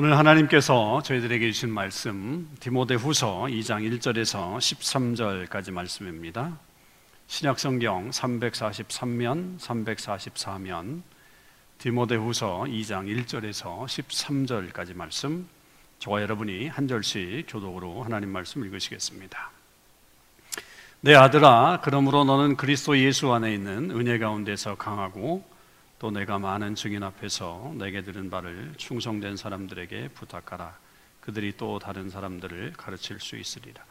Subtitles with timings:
[0.00, 6.56] 오늘 하나님께서 저희들에게 주신 말씀 디모데후서 2장 1절에서 13절까지 말씀입니다.
[7.26, 11.02] 신약 성경 343면 344면
[11.78, 15.48] 디모데후서 2장 1절에서 13절까지 말씀
[15.98, 19.50] 저와 여러분이 한 절씩 교독으로 하나님 말씀 읽으시겠습니다.
[21.00, 25.57] 내 아들아 그러므로 너는 그리스도 예수 안에 있는 은혜 가운데서 강하고
[25.98, 30.76] 또 내가 많은 증인 앞에서 내게 들은 바를 충성된 사람들에게 부탁하라.
[31.20, 33.84] 그들이 또 다른 사람들을 가르칠 수 있으리라.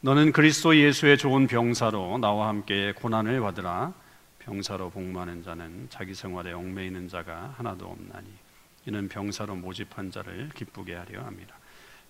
[0.00, 3.92] 너는 그리스도 예수의 좋은 병사로 나와 함께 고난을 받으라.
[4.38, 8.26] 병사로 복무하는 자는 자기 생활에 얽매이는 자가 하나도 없나니
[8.86, 11.58] 이는 병사로 모집한 자를 기쁘게 하려 함이라.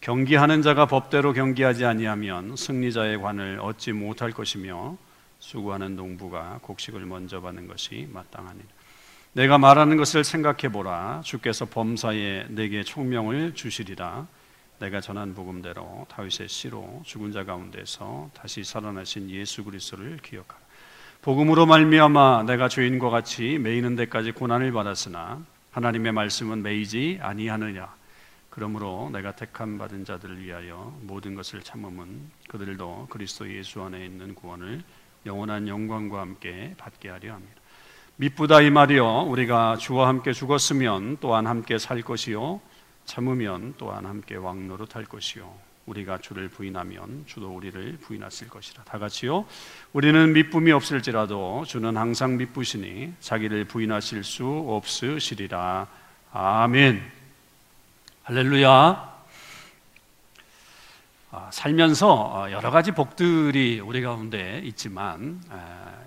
[0.00, 4.96] 경기하는 자가 법대로 경기하지 아니하면 승리자의 관을 얻지 못할 것이며
[5.40, 8.77] 수고하는 농부가 곡식을 먼저 받는 것이 마땅하니라.
[9.38, 11.20] 내가 말하는 것을 생각해 보라.
[11.24, 14.26] 주께서 범사에 내게 총명을 주시리라.
[14.80, 20.60] 내가 전한 복음대로 다윗의 씨로 죽은 자 가운데서 다시 살아나신 예수 그리스도를 기억하라.
[21.22, 27.94] 복음으로 말미암아 내가 죄인과 같이 매이는 데까지 고난을 받았으나 하나님의 말씀은 매이지 아니하느냐.
[28.50, 34.82] 그러므로 내가 택함 받은 자들을 위하여 모든 것을 참음은 그들도 그리스도 예수 안에 있는 구원을
[35.26, 37.57] 영원한 영광과 함께 받게 하려 합니다.
[38.20, 39.26] 미쁘다 이 말이요.
[39.28, 42.60] 우리가 주와 함께 죽었으면 또한 함께 살 것이요.
[43.04, 45.48] 참으면 또한 함께 왕노릇할 것이요.
[45.86, 48.82] 우리가 주를 부인하면 주도 우리를 부인하실 것이라.
[48.82, 49.46] 다 같이요.
[49.92, 55.86] 우리는 미쁨이 없을지라도 주는 항상 미쁘시니 자기를 부인하실 수 없으시리라.
[56.32, 57.00] 아멘.
[58.24, 58.68] 할렐루야.
[58.68, 59.17] 아,
[61.50, 65.42] 살면서 어, 여러 가지 복들이 우리 가운데 있지만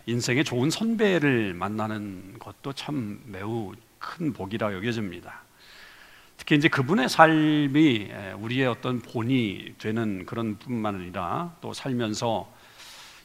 [0.07, 5.43] 인생의 좋은 선배를 만나는 것도 참 매우 큰 복이라 여겨집니다.
[6.37, 12.51] 특히 이제 그분의 삶이 우리의 어떤 본이 되는 그런 뿐만 아니라 또 살면서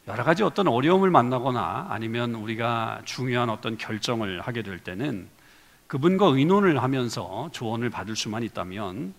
[0.06, 5.28] 여러 가지 어떤 어려움을 만나거나 아니면 우리가 중요한 어떤 결정을 하게 될 때는
[5.86, 9.14] 그분과 의논을 하면서 조언을 받을 수만 있다면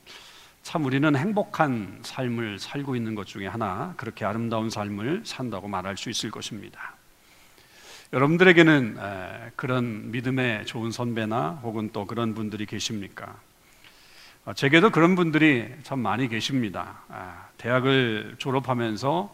[0.68, 6.10] 참 우리는 행복한 삶을 살고 있는 것 중에 하나 그렇게 아름다운 삶을 산다고 말할 수
[6.10, 6.98] 있을 것입니다.
[8.12, 8.98] 여러분들에게는
[9.56, 13.40] 그런 믿음의 좋은 선배나 혹은 또 그런 분들이 계십니까?
[14.44, 17.00] 어, 제게도 그런 분들이 참 많이 계십니다.
[17.08, 19.34] 아, 대학을 졸업하면서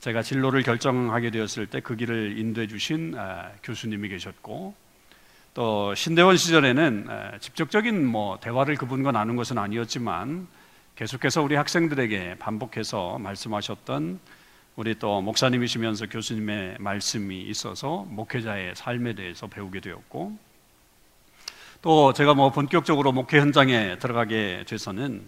[0.00, 3.14] 제가 진로를 결정하게 되었을 때 그 길을 인도해 주신
[3.62, 4.74] 교수님이 계셨고
[5.56, 7.08] 또 신대원 시절에는
[7.40, 10.48] 직접적인 뭐 대화를 그분과 나눈 것은 아니었지만
[10.96, 14.20] 계속해서 우리 학생들에게 반복해서 말씀하셨던
[14.76, 20.36] 우리 또 목사님이시면서 교수님의 말씀이 있어서 목회자의 삶에 대해서 배우게 되었고
[21.80, 25.26] 또 제가 뭐 본격적으로 목회 현장에 들어가게 돼서는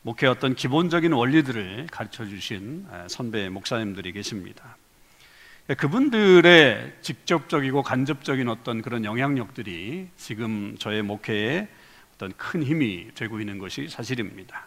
[0.00, 4.78] 목회 어떤 기본적인 원리들을 가르쳐 주신 선배 목사님들이 계십니다.
[5.74, 11.66] 그분들의 직접적이고 간접적인 어떤 그런 영향력들이 지금 저의 목회에
[12.14, 14.66] 어떤 큰 힘이 되고 있는 것이 사실입니다.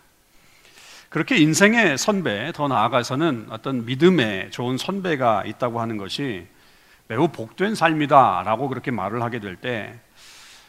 [1.07, 6.45] 그렇게 인생의 선배, 더 나아가서는 어떤 믿음의 좋은 선배가 있다고 하는 것이
[7.07, 9.97] 매우 복된 삶이다라고 그렇게 말을 하게 될 때,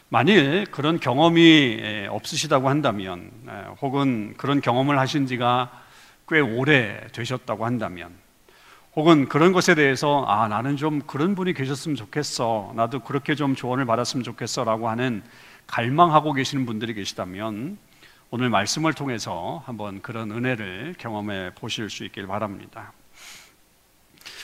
[0.09, 3.31] 만일 그런 경험이 없으시다고 한다면,
[3.81, 5.71] 혹은 그런 경험을 하신 지가
[6.27, 8.11] 꽤 오래 되셨다고 한다면,
[8.93, 13.85] 혹은 그런 것에 대해서 아 나는 좀 그런 분이 계셨으면 좋겠어 나도 그렇게 좀 조언을
[13.85, 15.23] 받았으면 좋겠어라고 하는
[15.67, 17.77] 갈망하고 계시는 분들이 계시다면
[18.31, 22.91] 오늘 말씀을 통해서 한번 그런 은혜를 경험해 보실 수 있길 바랍니다.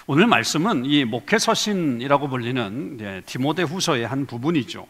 [0.08, 4.88] 오늘 말씀은 이 목회 서신이라고 불리는 디모데 후서의 한 부분이죠.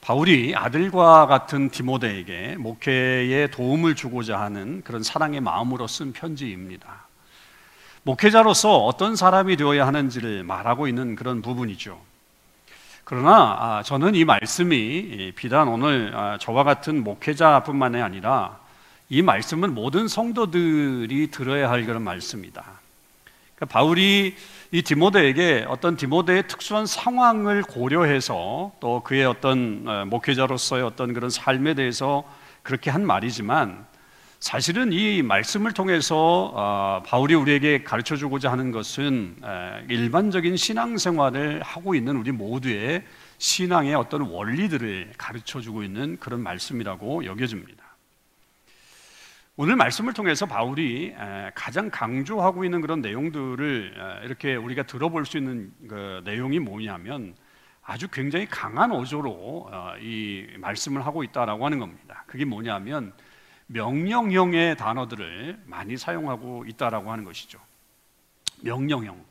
[0.00, 7.05] 바울이 아들과 같은 디모데에게 목회에 도움을 주고자 하는 그런 사랑의 마음으로 쓴 편지입니다.
[8.06, 12.00] 목회자로서 어떤 사람이 되어야 하는지를 말하고 있는 그런 부분이죠.
[13.02, 18.58] 그러나 아, 저는 이 말씀이 비단 오늘 아, 저와 같은 목회자뿐만이 아니라
[19.08, 22.62] 이 말씀은 모든 성도들이 들어야 할 그런 말씀이다.
[23.56, 24.36] 그러니까 바울이
[24.70, 31.74] 이 디모데에게 어떤 디모데의 특수한 상황을 고려해서 또 그의 어떤 어, 목회자로서의 어떤 그런 삶에
[31.74, 32.22] 대해서
[32.62, 33.84] 그렇게 한 말이지만
[34.38, 39.36] 사실은 이 말씀을 통해서 어, 바울이 우리에게 가르쳐 주고자 하는 것은
[39.88, 43.04] 일반적인 신앙생활을 하고 있는 우리 모두의
[43.38, 47.84] 신앙의 어떤 원리들을 가르쳐 주고 있는 그런 말씀이라고 여겨집니다.
[49.56, 51.14] 오늘 말씀을 통해서 바울이
[51.54, 57.34] 가장 강조하고 있는 그런 내용들을 이렇게 우리가 들어볼 수 있는 그 내용이 뭐냐면
[57.82, 62.24] 아주 굉장히 강한 어조로 어, 이 말씀을 하고 있다라고 하는 겁니다.
[62.26, 63.12] 그게 뭐냐면
[63.66, 67.58] 명령형의 단어들을 많이 사용하고 있다라고 하는 것이죠.
[68.62, 69.24] 명령형.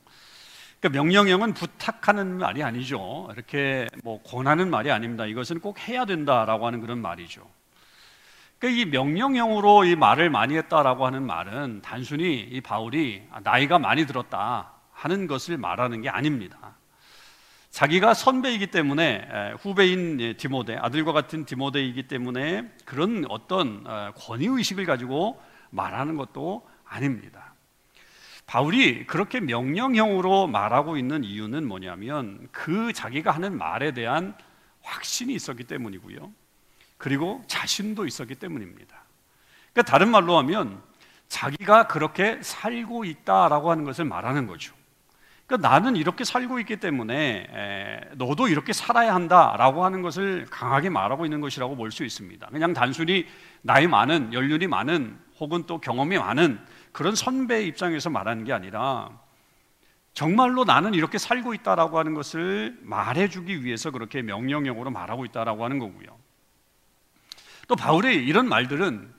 [0.79, 3.29] 그러니까 명령형은 부탁하는 말이 아니죠.
[3.33, 5.25] 이렇게 뭐 권하는 말이 아닙니다.
[5.25, 7.49] 이것은 꼭 해야 된다라고 하는 그런 말이죠.
[8.59, 14.73] 그러니까 이 명령형으로 이 말을 많이 했다라고 하는 말은 단순히 이 바울이 나이가 많이 들었다
[14.91, 16.64] 하는 것을 말하는 게 아닙니다.
[17.75, 25.41] 자기가 선배이기 때문에 후배인 디모데 아들과 같은 디모데이기 때문에 그런 어떤 어, 권위 의식을 가지고
[25.71, 27.53] 말하는 것도 아닙니다.
[28.45, 34.37] 바울이 그렇게 명령형으로 말하고 있는 이유는 뭐냐면 그 자기가 하는 말에 대한
[34.81, 36.31] 확신이 있었기 때문이고요.
[36.97, 39.03] 그리고 자신도 있었기 때문입니다.
[39.73, 40.81] 그러니까 다른 말로 하면
[41.27, 44.74] 자기가 그렇게 살고 있다라고 하는 것을 말하는 거죠.
[45.47, 51.25] 그러니까 나는 이렇게 살고 있기 때문에 에, 너도 이렇게 살아야 한다라고 하는 것을 강하게 말하고
[51.25, 52.47] 있는 것이라고 볼 수 있습니다.
[52.47, 53.27] 그냥 단순히
[53.61, 56.59] 나이 많은 연륜이 많은 혹은 또 경험이 많은
[56.91, 59.09] 그런 선배의 입장에서 말하는 게 아니라
[60.13, 66.07] 정말로 나는 이렇게 살고 있다라고 하는 것을 말해주기 위해서 그렇게 명령형으로 말하고 있다라고 하는 거고요.
[67.67, 69.13] 또 바울의 이런 말들은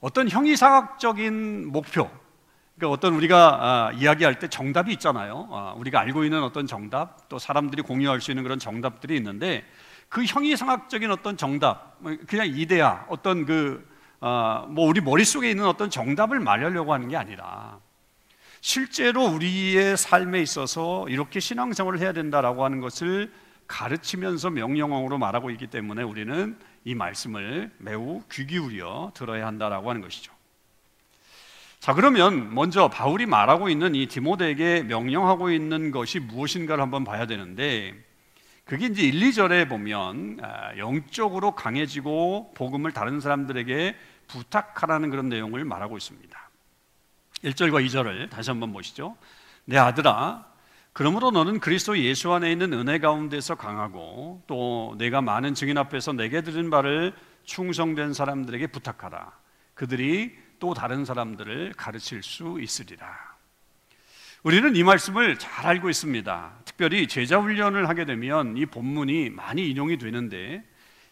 [0.00, 2.10] 어떤 형이상학적인 목표,
[2.82, 5.48] 그러니까 어떤 우리가 아, 이야기할 때 정답이 있잖아요.
[5.52, 9.64] 아, 우리가 알고 있는 어떤 정답, 또 사람들이 공유할 수 있는 그런 정답들이 있는데
[10.08, 13.88] 그 형이상학적인 어떤 정답, 뭐 그냥 이데아, 어떤 그,
[14.18, 17.78] 아, 뭐 우리 머릿속에 있는 어떤 정답을 말하려고 하는 게 아니라
[18.60, 23.32] 실제로 우리의 삶에 있어서 이렇게 신앙생활을 해야 된다라고 하는 것을
[23.68, 30.31] 가르치면서 명령어로 말하고 있기 때문에 우리는 이 말씀을 매우 귀 기울여 들어야 한다라고 하는 것이죠.
[31.82, 37.92] 자, 그러면 먼저 바울이 말하고 있는 이 디모데에게 명령하고 있는 것이 무엇인가를 한번 봐야 되는데
[38.64, 43.96] 그게 이제 1, 2절에 보면 아, 영적으로 강해지고 복음을 다른 사람들에게
[44.28, 46.50] 부탁하라는 그런 내용을 말하고 있습니다.
[47.42, 49.16] 1절과 2절을 다시 한번 보시죠.
[49.64, 50.46] 내 아들아,
[50.92, 56.42] 그러므로 너는 그리스도 예수 안에 있는 은혜 가운데서 강하고 또 내가 많은 증인 앞에서 내게
[56.42, 57.12] 들은 바를
[57.42, 59.32] 충성된 사람들에게 부탁하라.
[59.74, 63.08] 그들이 또 다른 사람들을 가르칠 수 있으리라.
[64.44, 66.52] 우리는 이 말씀을 잘 알고 있습니다.
[66.64, 70.62] 특별히 제자 훈련을 하게 되면 이 본문이 많이 인용이 되는데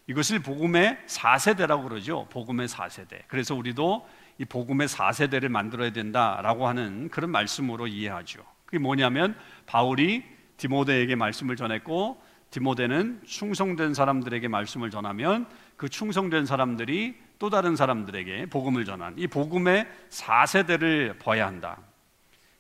[0.06, 2.28] 이것을 복음의 4세대라고 그러죠.
[2.30, 3.22] 복음의 4세대.
[3.26, 4.08] 그래서 우리도
[4.38, 8.44] 이 복음의 4세대를 만들어야 된다라고 하는 그런 말씀으로 이해하죠.
[8.66, 9.36] 그게 뭐냐면
[9.66, 10.22] 바울이
[10.58, 15.48] 디모데에게 말씀을 전했고 디모데는 충성된 사람들에게 말씀을 전하면
[15.80, 21.78] 그 충성된 사람들이 또 다른 사람들에게 복음을 전한 이 복음의 4세대를 봐야 한다.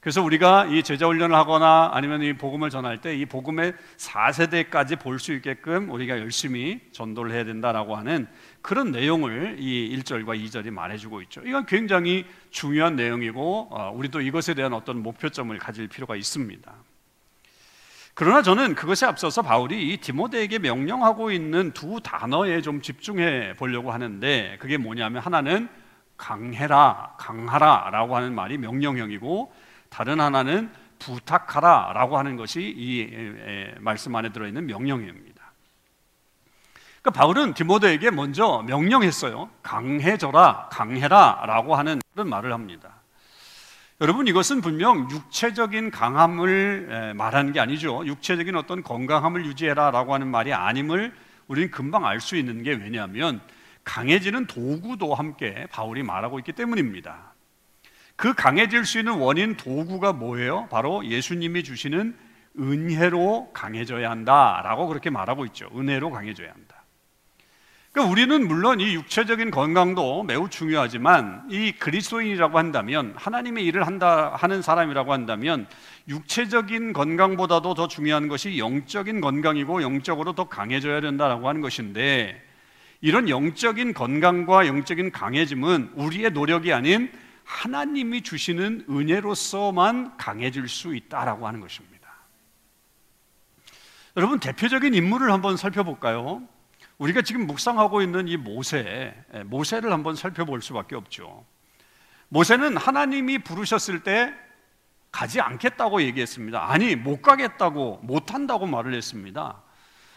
[0.00, 5.18] 그래서 우리가 이 제자 훈련을 하거나 아니면 이 복음을 전할 때 이 복음의 4세대까지 볼
[5.18, 8.26] 수 있게끔 우리가 열심히 전도를 해야 된다라고 하는
[8.62, 11.42] 그런 내용을 이 1절과 2절이 말해주고 있죠.
[11.44, 16.72] 이건 굉장히 중요한 내용이고 어, 우리도 이것에 대한 어떤 목표점을 가질 필요가 있습니다.
[18.20, 24.58] 그러나 저는 그것에 앞서서 바울이 이 디모데에게 명령하고 있는 두 단어에 좀 집중해 보려고 하는데
[24.60, 25.70] 그게 뭐냐면 하나는
[26.18, 29.54] 강해라, 강하라라고 하는 말이 명령형이고
[29.88, 33.08] 다른 하나는 부탁하라라고 하는 것이 이
[33.78, 35.42] 말씀 안에 들어 있는 명령입니다.
[37.00, 39.48] 그러니까 바울은 디모데에게 먼저 명령했어요.
[39.62, 42.99] 강해져라, 강해라라고 하는 그런 말을 합니다.
[44.00, 48.02] 여러분 이것은 분명 육체적인 강함을 말하는 게 아니죠.
[48.06, 51.12] 육체적인 어떤 건강함을 유지해라라고 하는 말이 아님을
[51.48, 53.42] 우리는 금방 알 수 있는 게 왜냐하면
[53.84, 57.34] 강해지는 도구도 함께 바울이 말하고 있기 때문입니다.
[58.16, 60.68] 그 강해질 수 있는 원인 도구가 뭐예요?
[60.70, 62.16] 바로 예수님이 주시는
[62.58, 65.68] 은혜로 강해져야 한다라고 그렇게 말하고 있죠.
[65.76, 66.69] 은혜로 강해져야 한다.
[67.92, 74.62] 그러니까 우리는 물론 이 육체적인 건강도 매우 중요하지만 이 그리스도인이라고 한다면 하나님의 일을 한다 하는
[74.62, 75.66] 사람이라고 한다면
[76.06, 82.40] 육체적인 건강보다도 더 중요한 것이 영적인 건강이고 영적으로 더 강해져야 된다라고 하는 것인데
[83.00, 87.10] 이런 영적인 건강과 영적인 강해짐은 우리의 노력이 아닌
[87.44, 92.08] 하나님이 주시는 은혜로서만 강해질 수 있다라고 하는 것입니다.
[94.16, 96.46] 여러분 대표적인 인물을 한번 살펴볼까요?
[97.00, 101.46] 우리가 지금 묵상하고 있는 이 모세, 예, 모세를 한번 살펴볼 수밖에 없죠.
[102.28, 104.34] 모세는 하나님이 부르셨을 때
[105.10, 106.70] 가지 않겠다고 얘기했습니다.
[106.70, 109.62] 아니, 못 가겠다고, 못 한다고 말을 했습니다.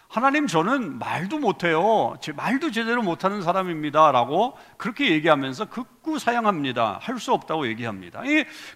[0.09, 2.15] 하나님, 저는 말도 못해요.
[2.35, 4.11] 말도 제대로 못하는 사람입니다.
[4.11, 6.99] 라고 그렇게 얘기하면서 극구 사양합니다.
[7.01, 8.21] 할 수 없다고 얘기합니다.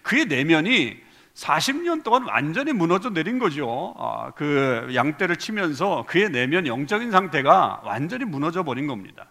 [0.02, 1.07] 그의 내면이
[1.38, 3.94] 40년 동안 완전히 무너져 내린 거죠.
[3.96, 9.26] 아, 그 양떼를 치면서 그의 내면 영적인 상태가 완전히 무너져 버린 겁니다.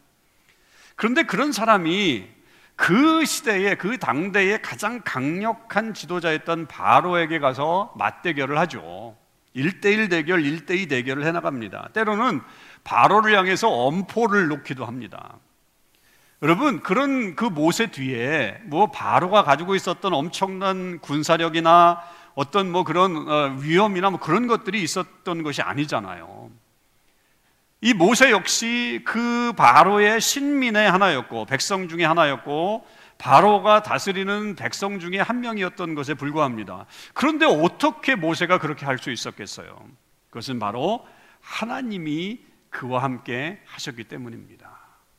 [0.96, 2.26] 그런데 그런 사람이
[2.78, 9.18] 그 시대에 그 당대의 가장 강력한 지도자였던 바로에게 가서 맞대결을 하죠.
[9.56, 11.90] 1대1 대결, 1대2 대결을 해 나갑니다.
[11.94, 12.40] 때로는
[12.84, 15.40] 바로를 향해서 엄포를 놓기도 합니다.
[16.44, 22.01] 여러분, 그런 그 모세 뒤에 뭐 바로가 가지고 있었던 엄청난 군사력이나
[22.36, 26.51] 어떤 뭐 그런 어, 위험이나 뭐 그런 것들이 있었던 것이 아니잖아요.
[27.82, 32.86] 이 모세 역시 그 바로의 신민의 하나였고 백성 중에 하나였고
[33.17, 36.86] 바로가 다스리는 백성 중에 한 명이었던 것에 불과합니다.
[37.15, 39.75] 그런데 어떻게 모세가 그렇게 할 수 있었겠어요?
[40.29, 41.08] 그것은 바로
[41.41, 42.39] 하나님이
[42.70, 44.77] 그와 함께 하셨기 때문입니다.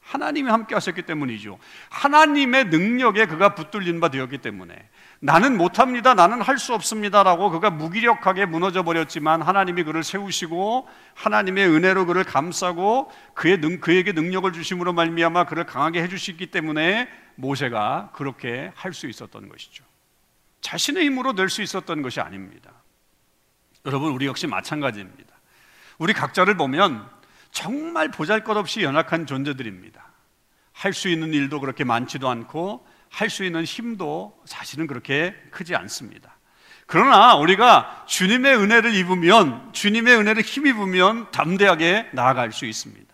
[0.09, 1.59] 하나님이 함께 하셨기 때문이죠.
[1.91, 4.75] 하나님의 능력에 그가 붙들린 바 되었기 때문에
[5.21, 6.15] 나는 못합니다.
[6.15, 13.13] 나는 할 수 없습니다라고 그가 무기력하게 무너져 버렸지만 하나님이 그를 세우시고 하나님의 은혜로 그를 감싸고
[13.35, 19.07] 그의 능, 그에게 능력을 주심으로 말미암아 그를 강하게 해 주시기 때문에 모세가 그렇게 할 수
[19.09, 19.85] 있었던 것이죠.
[20.63, 22.71] 자신의 힘으로 될 수 있었던 것이 아닙니다.
[23.85, 25.35] 여러분 우리 역시 마찬가지입니다.
[25.99, 27.18] 우리 각자를 보면
[27.51, 30.07] 정말 보잘것없이 연약한 존재들입니다.
[30.73, 36.37] 할 수 있는 일도 그렇게 많지도 않고 할 수 있는 힘도 사실은 그렇게 크지 않습니다.
[36.87, 43.09] 그러나 우리가 주님의 은혜를 입으면 주님의 은혜를 힘입으면 담대하게 나아갈 수 있습니다.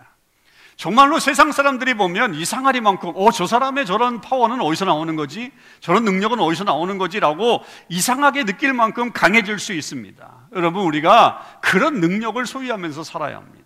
[0.76, 5.52] 정말로 세상 사람들이 보면 이상하리만큼 어, 저 사람의 저런 파워는 어디서 나오는 거지?
[5.80, 10.48] 저런 능력은 어디서 나오는 거지라고 이상하게 느낄 만큼 강해질 수 있습니다.
[10.54, 13.63] 여러분 우리가 그런 능력을 소유하면서 살아야 합니다.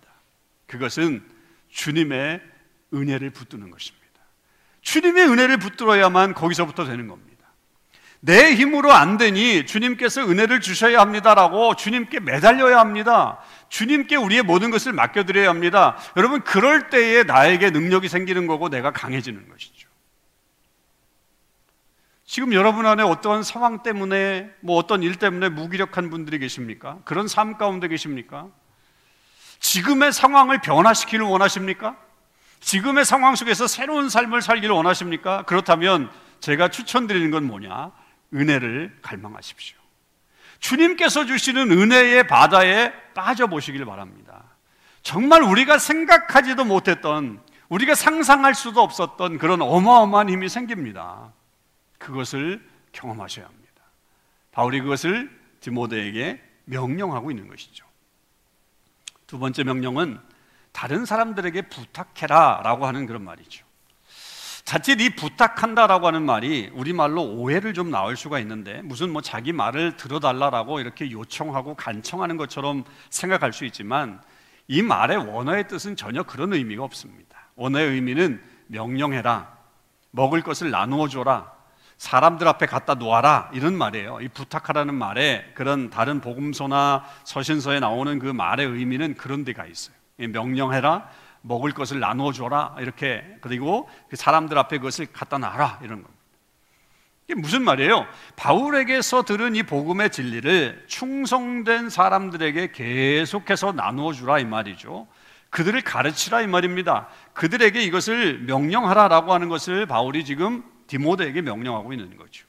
[0.69, 1.23] 그것은
[1.69, 2.41] 주님의
[2.93, 3.99] 은혜를 붙드는 것입니다.
[4.81, 7.29] 주님의 은혜를 붙들어야만 거기서부터 되는 겁니다.
[8.21, 13.39] 내 힘으로 안 되니 주님께서 은혜를 주셔야 합니다라고 주님께 매달려야 합니다.
[13.69, 15.97] 주님께 우리의 모든 것을 맡겨드려야 합니다.
[16.17, 19.87] 여러분, 그럴 때에 나에게 능력이 생기는 거고 내가 강해지는 것이죠.
[22.25, 26.99] 지금 여러분 안에 어떠한 상황 때문에, 뭐 어떤 일 때문에 무기력한 분들이 계십니까?
[27.05, 28.49] 그런 삶 가운데 계십니까?
[29.59, 31.97] 지금의 상황을 변화시키를 원하십니까?
[32.59, 35.43] 지금의 상황 속에서 새로운 삶을 살기를 원하십니까?
[35.43, 37.91] 그렇다면 제가 추천드리는 건 뭐냐?
[38.33, 39.77] 은혜를 갈망하십시오.
[40.59, 44.43] 주님께서 주시는 은혜의 바다에 빠져보시길 바랍니다.
[45.01, 51.31] 정말 우리가 생각하지도 못했던, 우리가 상상할 수도 없었던 그런 어마어마한 힘이 생깁니다.
[51.97, 53.83] 그것을 경험하셔야 합니다.
[54.51, 55.29] 바울이 그것을
[55.61, 57.85] 디모데에게 명령하고 있는 것이죠.
[59.29, 60.19] 두 번째 명령은
[60.71, 63.63] 다른 사람들에게 부탁해라 라고 하는 그런 말이죠.
[64.65, 69.53] 자칫 이 부탁한다 라고 하는 말이 우리말로 오해를 좀 나올 수가 있는데 무슨 뭐 자기
[69.53, 74.19] 말을 들어달라라고 이렇게 요청하고 간청하는 것처럼 생각할 수 있지만
[74.67, 77.37] 이 말의 원어의 뜻은 전혀 그런 의미가 없습니다.
[77.55, 79.55] 원어의 의미는 명령해라,
[80.09, 81.51] 먹을 것을 나누어 줘라,
[81.99, 84.19] 사람들 앞에 갖다 놓아라 이런 말이에요.
[84.21, 89.93] 이 부탁하라는 말에 그런 다른 복음서나 서신서에 나오는 그 말의 의미는 그런 데가 있어요.
[90.17, 91.09] 명령해라,
[91.41, 96.23] 먹을 것을 나누어 줘라 이렇게 그리고 그 사람들 앞에 그것을 갖다 놔라 이런 겁니다.
[97.27, 98.07] 이게 무슨 말이에요?
[98.37, 105.05] 바울에게서 들은 이 복음의 진리를 충성된 사람들에게 계속해서 나누어 주라 이 말이죠.
[105.49, 107.09] 그들을 가르치라 이 말입니다.
[107.33, 112.45] 그들에게 이것을 명령하라라고 하는 것을 바울이 지금 디모데에게 명령하고 있는 거죠.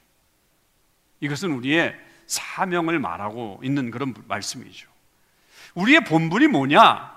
[1.21, 1.95] 이것은 우리의
[2.25, 4.89] 사명을 말하고 있는 그런 말씀이죠.
[5.75, 7.11] 우리의 본분이 뭐냐?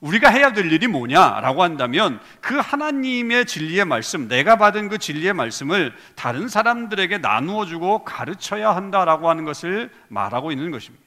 [0.00, 5.94] 우리가 해야 될 일이 뭐냐라고 한다면 그 하나님의 진리의 말씀, 내가 받은 그 진리의 말씀을
[6.16, 11.04] 다른 사람들에게 나누어 주고 가르쳐야 한다라고 하는 것을 말하고 있는 것입니다.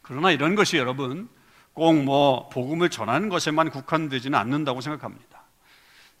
[0.00, 1.28] 그러나 이런 것이 여러분
[1.74, 5.33] 꼭 뭐 복음을 전하는 것에만 국한되지는 않는다고 생각합니다.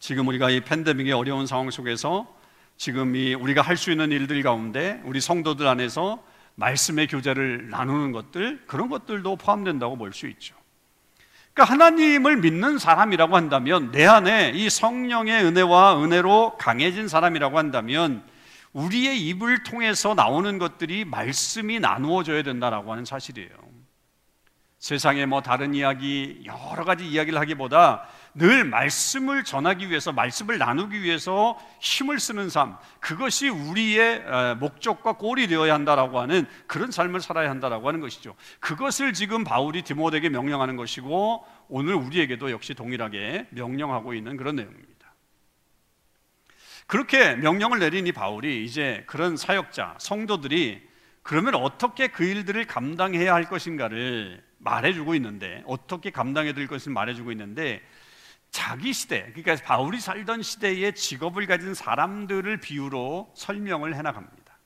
[0.04, 2.26] 지금 우리가 이 팬데믹의 어려운 상황 속에서
[2.76, 6.22] 지금 이 우리가 할 수 있는 일들 가운데 우리 성도들 안에서
[6.56, 10.54] 말씀의 교제를 나누는 것들 그런 것들도 포함된다고 볼 수 있죠.
[11.54, 18.22] 그러니까 하나님을 믿는 사람이라고 한다면 내 안에 이 성령의 은혜와 은혜로 강해진 사람이라고 한다면
[18.74, 23.48] 우리의 입을 통해서 나오는 것들이 말씀이 나누어져야 된다라고 하는 사실이에요.
[24.80, 31.58] 세상에 뭐 다른 이야기 여러 가지 이야기를 하기보다 늘 말씀을 전하기 위해서 말씀을 나누기 위해서
[31.80, 38.00] 힘을 쓰는 삶 그것이 우리의 목적과 꼴이 되어야 한다라고 하는 그런 삶을 살아야 한다라고 하는
[38.00, 38.34] 것이죠.
[38.58, 44.94] 그것을 지금 바울이 디모데에게 명령하는 것이고 오늘 우리에게도 역시 동일하게 명령하고 있는 그런 내용입니다.
[46.86, 50.82] 그렇게 명령을 내린 이 바울이 이제 그런 사역자 성도들이
[51.22, 57.80] 그러면 어떻게 그 일들을 감당해야 할 것인가를 말해주고 있는데 어떻게 감당해야 될 것을 말해주고 있는데
[58.54, 64.58] 자기 시대, 그러니까 바울이 살던 시대의 직업을 가진 사람들을 비유로 설명을 해나갑니다.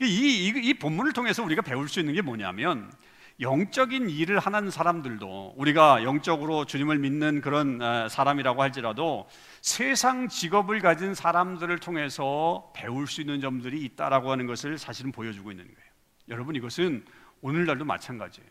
[0.00, 2.92] 이, 이, 이 본문을 통해서 우리가 배울 수 있는 게 뭐냐면
[3.38, 9.28] 영적인 일을 하는 사람들도 우리가 영적으로 주님을 믿는 그런 사람이라고 할지라도
[9.60, 15.64] 세상 직업을 가진 사람들을 통해서 배울 수 있는 점들이 있다라고 하는 것을 사실은 보여주고 있는
[15.64, 15.90] 거예요.
[16.30, 17.04] 여러분 이것은
[17.40, 18.50] 오늘날도 마찬가지예요.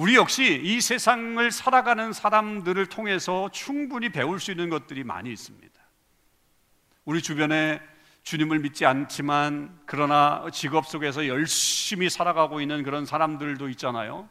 [0.00, 5.78] 우리 역시 이 세상을 살아가는 사람들을 통해서 충분히 배울 수 있는 것들이 많이 있습니다.
[7.04, 7.82] 우리 주변에
[8.22, 14.26] 주님을 믿지 않지만 그러나 직업 속에서 열심히 살아가고 있는 그런 사람들도 있잖아요.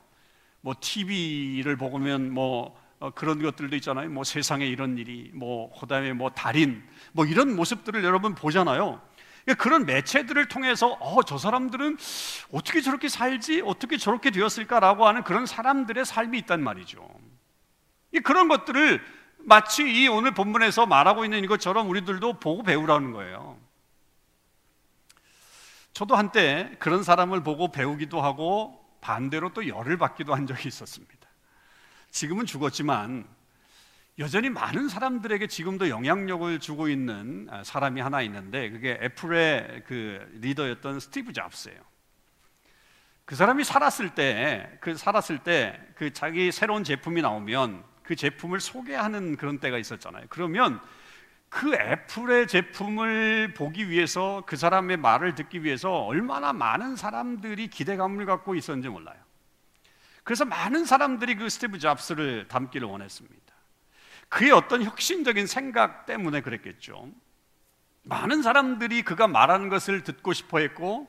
[0.62, 4.10] 뭐 TV를 보면 뭐 어, 그런 것들도 있잖아요.
[4.10, 9.00] 뭐 세상에 이런 일이 뭐 그다음에 뭐 달인 뭐 이런 모습들을 여러분 보잖아요.
[9.50, 11.98] 그러니까 그런 매체들을 통해서 어, 저 사람들은
[12.52, 13.64] 어떻게 저렇게 살지?
[13.66, 17.08] 어떻게 저렇게 되었을까라고 하는 그런 사람들의 삶이 있단 말이죠.
[18.24, 19.02] 그런 것들을
[19.40, 23.58] 마치 이 오늘 본문에서 말하고 있는 이것처럼 우리들도 보고 배우라는 거예요.
[25.94, 31.28] 저도 한때 그런 사람을 보고 배우기도 하고 반대로 또 열을 받기도 한 적이 있었습니다.
[32.12, 33.26] 지금은 죽었지만
[34.20, 41.34] 여전히 많은 사람들에게 지금도 영향력을 주고 있는 사람이 하나 있는데 그게 애플의 그 리더였던 스티브
[41.34, 41.80] 잡스예요.
[43.26, 49.36] 그 사람이 살았을 때, 그 살았을 때 그 자기 새로운 제품이 나오면 그 제품을 소개하는
[49.36, 50.28] 그런 때가 있었잖아요.
[50.30, 50.80] 그러면
[51.50, 58.56] 그 애플의 제품을 보기 위해서 그 사람의 말을 듣기 위해서 얼마나 많은 사람들이 기대감을 갖고
[58.56, 59.18] 있었는지 몰라요.
[60.24, 63.39] 그래서 많은 사람들이 그 스티브 잡스를 닮기를 원했습니다.
[64.30, 67.10] 그의 어떤 혁신적인 생각 때문에 그랬겠죠.
[68.04, 71.08] 많은 사람들이 그가 말하는 것을 듣고 싶어 했고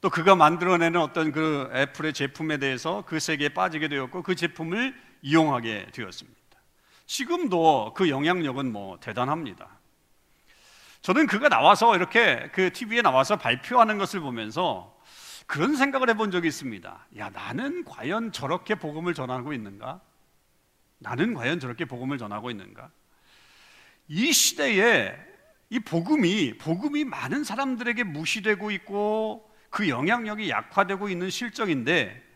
[0.00, 5.88] 또 그가 만들어내는 어떤 그 애플의 제품에 대해서 그 세계에 빠지게 되었고 그 제품을 이용하게
[5.92, 6.40] 되었습니다.
[7.06, 9.68] 지금도 그 영향력은 뭐 대단합니다.
[11.02, 14.96] 저는 그가 나와서 이렇게 그 TV에 나와서 발표하는 것을 보면서
[15.46, 17.06] 그런 생각을 해본 적이 있습니다.
[17.18, 20.00] 야, 나는 과연 저렇게 복음을 전하고 있는가?
[21.00, 22.90] 나는 과연 저렇게 복음을 전하고 있는가?
[24.08, 25.16] 이 시대에
[25.70, 32.30] 이 복음이, 복음이 많은 사람들에게 무시되고 있고 그 영향력이 약화되고 있는 실정인데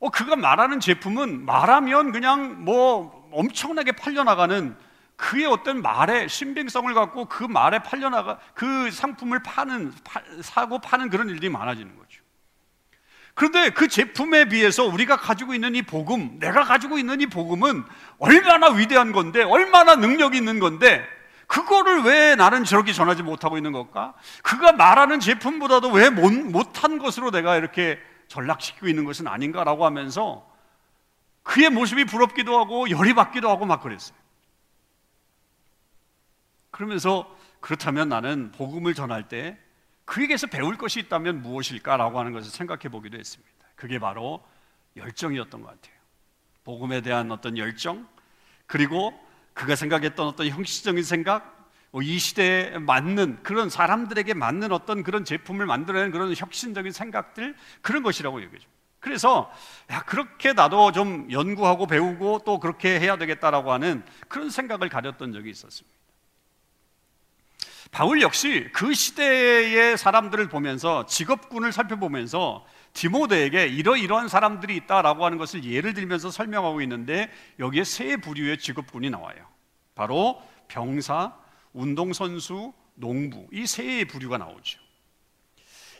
[0.00, 4.76] 어, 그가 말하는 제품은 말하면 그냥 뭐 엄청나게 팔려 나가는
[5.16, 11.10] 그의 어떤 말의 신빙성을 갖고 그 말에 팔려 나가 그 상품을 파는 파, 사고 파는
[11.10, 12.22] 그런 일들이 많아지는 거죠.
[13.38, 17.84] 그런데 그 제품에 비해서 우리가 가지고 있는 이 복음, 내가 가지고 있는 이 복음은
[18.18, 21.06] 얼마나 위대한 건데, 얼마나 능력 있는 건데,
[21.46, 24.14] 그거를 왜 나는 저렇게 전하지 못하고 있는 걸까?
[24.42, 30.44] 그가 말하는 제품보다도 왜 못, 못한 것으로 내가 이렇게 전락시키고 있는 것은 아닌가라고 하면서
[31.44, 34.18] 그의 모습이 부럽기도 하고 열이 받기도 하고 막 그랬어요.
[36.72, 39.56] 그러면서 그렇다면 나는 복음을 전할 때
[40.08, 43.52] 그에게서 배울 것이 있다면 무엇일까라고 하는 것을 생각해 보기도 했습니다.
[43.76, 44.42] 그게 바로
[44.96, 45.94] 열정이었던 것 같아요.
[46.64, 48.08] 복음에 대한 어떤 열정,
[48.66, 49.12] 그리고
[49.52, 56.10] 그가 생각했던 어떤 형식적인 생각, 뭐이 시대에 맞는 그런 사람들에게 맞는 어떤 그런 제품을 만들어내는
[56.10, 58.66] 그런 혁신적인 생각들 그런 것이라고 얘기죠.
[59.00, 59.52] 그래서
[59.90, 65.50] 야 그렇게 나도 좀 연구하고 배우고 또 그렇게 해야 되겠다라고 하는 그런 생각을 가졌던 적이
[65.50, 65.98] 있었습니다.
[67.90, 75.94] 바울 역시 그 시대의 사람들을 보면서 직업군을 살펴보면서 디모데에게 이러이러한 사람들이 있다라고 하는 것을 예를
[75.94, 79.36] 들면서 설명하고 있는데 여기에 세 부류의 직업군이 나와요.
[79.94, 81.34] 바로 병사,
[81.72, 84.80] 운동선수, 농부 이 세 부류가 나오죠.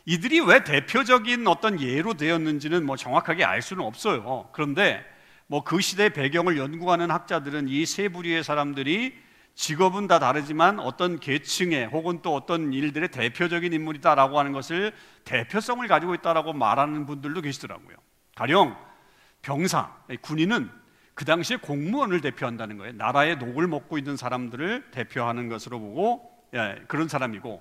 [0.04, 4.48] 이들이 왜 대표적인 어떤 예로 되었는지는 뭐 정확하게 알 수는 없어요.
[4.52, 5.04] 그런데
[5.46, 9.14] 뭐 그 시대 배경을 연구하는 학자들은 이 세 부류의 사람들이
[9.58, 14.92] 직업은 다 다르지만 어떤 계층의 혹은 또 어떤 일들의 대표적인 인물이다라고 하는 것을
[15.24, 17.96] 대표성을 가지고 있다라고 말하는 분들도 계시더라고요.
[18.36, 18.76] 가령
[19.42, 20.70] 병사, 군인은
[21.14, 22.92] 그 당시에 공무원을 대표한다는 거예요.
[22.92, 27.60] 나라의 녹을 먹고 있는 사람들을 대표하는 것으로 보고 예, 그런 사람이고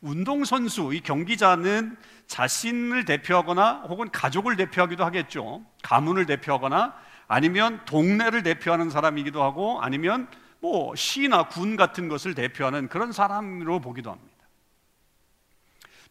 [0.00, 5.64] 운동선수, 이 경기자는 자신을 대표하거나 혹은 가족을 대표하기도 하겠죠.
[5.84, 6.92] 가문을 대표하거나
[7.28, 10.26] 아니면 동네를 대표하는 사람이기도 하고 아니면
[10.60, 14.30] 뭐 시나 군 같은 것을 대표하는 그런 사람으로 보기도 합니다.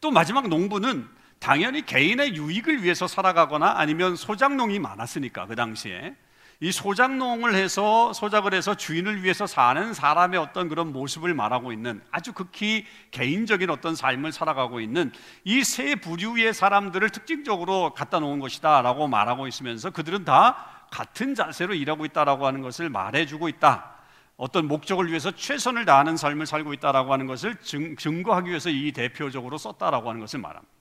[0.01, 1.07] 또 마지막 농부는
[1.39, 6.15] 당연히 개인의 유익을 위해서 살아가거나 아니면 소작농이 많았으니까 그 당시에
[6.62, 12.33] 이 소작농을 해서 소작을 해서 주인을 위해서 사는 사람의 어떤 그런 모습을 말하고 있는 아주
[12.33, 15.13] 극히 개인적인 어떤 삶을 살아가고 있는
[15.45, 22.03] 이 세 부류의 사람들을 특징적으로 갖다 놓은 것이다라고 말하고 있으면서 그들은 다 같은 자세로 일하고
[22.03, 23.98] 있다라고 하는 것을 말해주고 있다.
[24.39, 29.58] 어떤 목적을 위해서 최선을 다하는 삶을 살고 있다라고 하는 것을 증, 증거하기 위해서 이 대표적으로
[29.58, 30.73] 썼다라고 하는 것을 말합니다.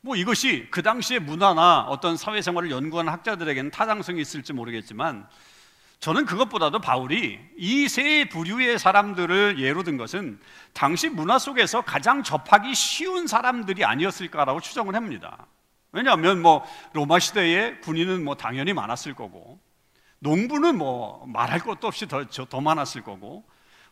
[0.00, 5.26] 뭐 이것이 그 당시의 문화나 어떤 사회생활을 연구하는 학자들에게는 타당성이 있을지 모르겠지만
[5.98, 10.38] 저는 그것보다도 바울이 이 세 부류의 사람들을 예로 든 것은
[10.72, 15.48] 당시 문화 속에서 가장 접하기 쉬운 사람들이 아니었을까라고 추정을 합니다.
[15.90, 19.58] 왜냐하면 뭐 로마 시대에 군인은 뭐 당연히 많았을 거고
[20.20, 23.44] 농부는 뭐 말할 것도 없이 더, 더 많았을 거고.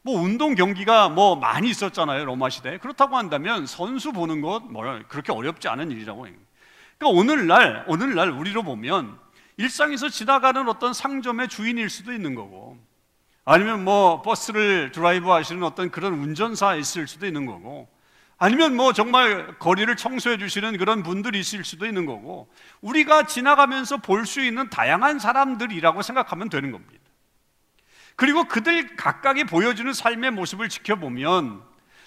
[0.03, 5.33] 뭐 운동 경기가 뭐 많이 있었잖아요 로마 시대 그렇다고 한다면 선수 보는 것 뭐 그렇게
[5.33, 9.19] 어렵지 않은 일이라고 그러니까 오늘날 오늘날 우리로 보면
[9.57, 12.79] 일상에서 지나가는 어떤 상점의 주인일 수도 있는 거고
[13.45, 17.88] 아니면 뭐 버스를 드라이브 하시는 어떤 그런 운전사 있을 수도 있는 거고
[18.38, 22.48] 아니면 뭐 정말 거리를 청소해 주시는 그런 분들이 있을 수도 있는 거고
[22.81, 27.03] 우리가 지나가면서 볼 수 있는 다양한 사람들이라고 생각하면 되는 겁니다.
[28.14, 31.62] 그리고 그들 각각이 보여주는 삶의 모습을 지켜보면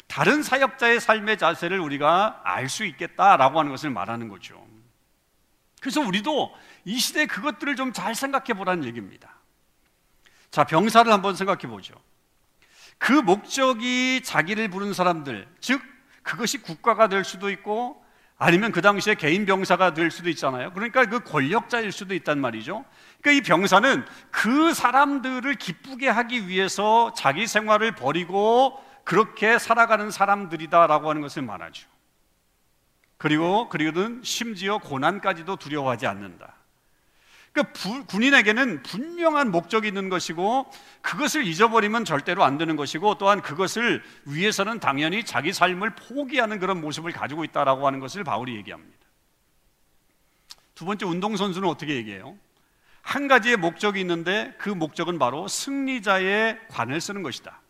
[0.07, 4.65] 다른 사역자의 삶의 자세를 우리가 알 수 있겠다라고 하는 것을 말하는 거죠.
[5.81, 6.53] 그래서 우리도
[6.85, 9.35] 이 시대에 그것들을 좀 잘 생각해 보라는 얘기입니다.
[10.49, 11.95] 자, 병사를 한번 생각해 보죠.
[12.97, 15.81] 그 목적이 자기를 부른 사람들, 즉
[16.23, 18.03] 그것이 국가가 될 수도 있고
[18.37, 20.73] 아니면 그 당시에 개인 병사가 될 수도 있잖아요.
[20.73, 22.83] 그러니까 그 권력자일 수도 있단 말이죠.
[23.21, 31.21] 그러니까 이 병사는 그 사람들을 기쁘게 하기 위해서 자기 생활을 버리고 그렇게 살아가는 사람들이다라고 하는
[31.21, 31.87] 것을 말하죠.
[33.17, 36.55] 그리고 그리고는 심지어 고난까지도 두려워하지 않는다.
[37.51, 44.03] 그러니까 부, 군인에게는 분명한 목적이 있는 것이고 그것을 잊어버리면 절대로 안 되는 것이고 또한 그것을
[44.25, 48.97] 위해서는 당연히 자기 삶을 포기하는 그런 모습을 가지고 있다라고 하는 것을 바울이 얘기합니다.
[50.75, 52.37] 두 번째 운동 선수는 어떻게 얘기해요?
[53.01, 57.61] 한 가지의 목적이 있는데 그 목적은 바로 승리자의 관을 쓰는 것이다.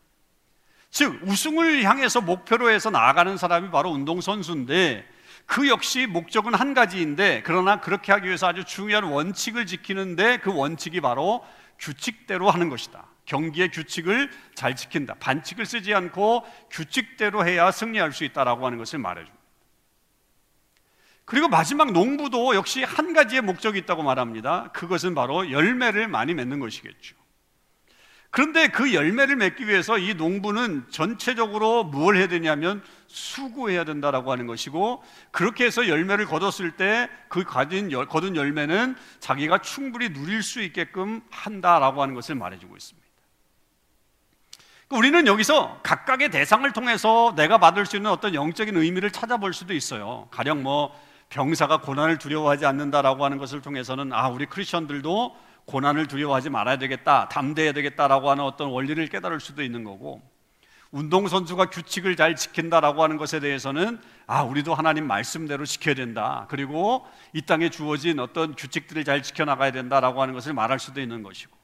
[0.90, 5.08] 즉, 우승을 향해서 목표로 해서 나아가는 사람이 바로 운동선수인데
[5.46, 11.00] 그 역시 목적은 한 가지인데 그러나 그렇게 하기 위해서 아주 중요한 원칙을 지키는데 그 원칙이
[11.00, 11.44] 바로
[11.78, 13.06] 규칙대로 하는 것이다.
[13.24, 15.14] 경기의 규칙을 잘 지킨다.
[15.14, 19.42] 반칙을 쓰지 않고 규칙대로 해야 승리할 수 있다라고 하는 것을 말해줍니다.
[21.24, 24.70] 그리고 마지막 농부도 역시 한 가지의 목적이 있다고 말합니다.
[24.72, 27.16] 그것은 바로 열매를 많이 맺는 것이겠죠.
[28.30, 35.02] 그런데 그 열매를 맺기 위해서 이 농부는 전체적으로 무엇을 해야 되냐면 수고해야 된다라고 하는 것이고
[35.30, 42.34] 그렇게 해서 열매를 거뒀을 때그 거둔 열매는 자기가 충분히 누릴 수 있게끔 한다라고 하는 것을
[42.34, 43.08] 말해주고 있습니다.
[44.88, 49.74] 그러니까 우리는 여기서 각각의 대상을 통해서 내가 받을 수 있는 어떤 영적인 의미를 찾아볼 수도
[49.74, 50.28] 있어요.
[50.30, 50.98] 가령 뭐
[51.28, 57.72] 병사가 고난을 두려워하지 않는다라고 하는 것을 통해서는 아 우리 크리스천들도 고난을 두려워하지 말아야 되겠다, 담대해야
[57.72, 60.20] 되겠다라고 하는 어떤 원리를 깨달을 수도 있는 거고
[60.92, 66.46] 운동선수가 규칙을 잘 지킨다라고 하는 것에 대해서는 아, 우리도 하나님 말씀대로 지켜야 된다.
[66.48, 71.62] 그리고 이 땅에 주어진 어떤 규칙들을 잘 지켜나가야 된다라고 하는 것을 말할 수도 있는 것이고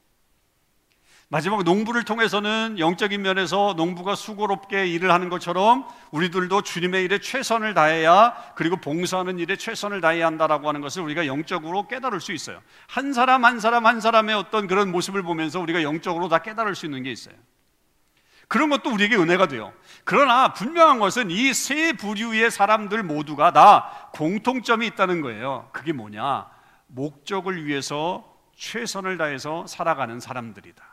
[1.31, 8.33] 마지막 농부를 통해서는 영적인 면에서 농부가 수고롭게 일을 하는 것처럼 우리들도 주님의 일에 최선을 다해야
[8.55, 12.63] 그리고 봉사하는 일에 최선을 다해야 한다라고 하는 것을 우리가 영적으로 깨달을 수 있어요.
[12.87, 16.87] 한 사람 한 사람 한 사람의 어떤 그런 모습을 보면서 우리가 영적으로 다 깨달을 수
[16.87, 17.35] 있는 게 있어요.
[18.49, 19.71] 그런 것도 우리에게 은혜가 돼요.
[20.03, 25.69] 그러나 분명한 것은 이 세 부류의 사람들 모두가 다 공통점이 있다는 거예요.
[25.71, 26.49] 그게 뭐냐?
[26.87, 30.83] 목적을 위해서 최선을 다해서 살아가는 사람들이다.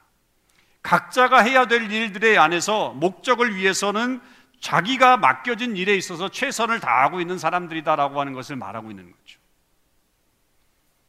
[0.83, 4.21] 각자가 해야 될 일들의 안에서 목적을 위해서는
[4.61, 9.41] 자기가 맡겨진 일에 있어서 최선을 다하고 있는 사람들이다라고 하는 것을 말하고 있는 거죠.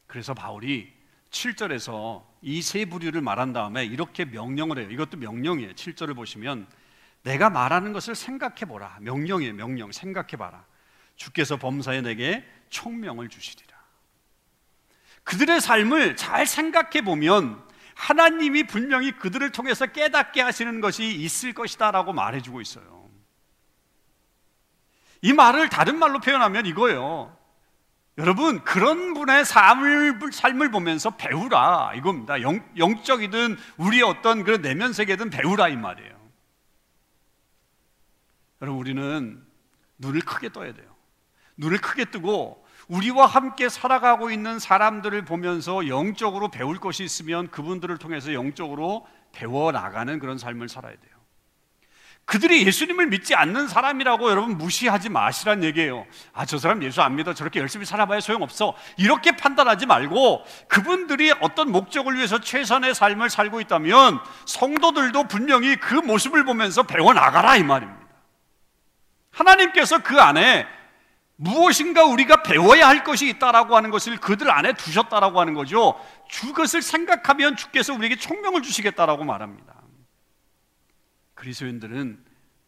[0.06, 0.97] 그래서 바울이
[1.30, 4.88] 7절에서 이 세 부류를 말한 다음에 이렇게 명령을 해요.
[4.90, 5.72] 이것도 명령이에요.
[5.72, 6.66] 7절을 보시면
[7.22, 8.98] 내가 말하는 것을 생각해 보라.
[9.00, 9.54] 명령이에요.
[9.54, 9.92] 명령.
[9.92, 10.64] 생각해 봐라.
[11.16, 13.76] 주께서 범사에 내게 총명을 주시리라.
[15.24, 17.62] 그들의 삶을 잘 생각해 보면
[17.94, 23.10] 하나님이 분명히 그들을 통해서 깨닫게 하시는 것이 있을 것이다라고 말해주고 있어요.
[25.20, 27.36] 이 말을 다른 말로 표현하면 이거예요.
[28.18, 31.92] 여러분, 그런 분의 삶을, 삶을 보면서 배우라.
[31.94, 32.42] 이겁니다.
[32.42, 35.68] 영, 영적이든 우리의 어떤 그런 내면 세계든 배우라.
[35.68, 36.18] 이 말이에요.
[38.60, 39.40] 여러분, 우리는
[39.98, 40.88] 눈을 크게 떠야 돼요.
[41.58, 48.32] 눈을 크게 뜨고 우리와 함께 살아가고 있는 사람들을 보면서 영적으로 배울 것이 있으면 그분들을 통해서
[48.32, 51.17] 영적으로 배워 나가는 그런 삶을 살아야 돼요.
[52.28, 56.04] 그들이 예수님을 믿지 않는 사람이라고 여러분 무시하지 마시란 얘기예요.
[56.34, 57.32] 아, 저 사람 예수 안 믿어.
[57.32, 58.74] 저렇게 열심히 살아봐야 소용없어.
[58.98, 66.44] 이렇게 판단하지 말고 그분들이 어떤 목적을 위해서 최선의 삶을 살고 있다면 성도들도 분명히 그 모습을
[66.44, 68.06] 보면서 배워나가라 이 말입니다.
[69.30, 70.66] 하나님께서 그 안에
[71.36, 75.98] 무엇인가 우리가 배워야 할 것이 있다라고 하는 것을 그들 안에 두셨다라고 하는 거죠.
[76.30, 79.78] 그것을 생각하면 주께서 우리에게 총명을 주시겠다라고 말합니다.
[81.38, 82.18] 그리스도인들은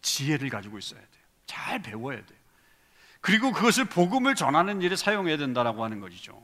[0.00, 1.24] 지혜를 가지고 있어야 돼요.
[1.46, 2.38] 잘 배워야 돼요.
[3.20, 6.40] 그리고 그것을 복음을 전하는 일에 사용해야 된다라고 하는 것이죠.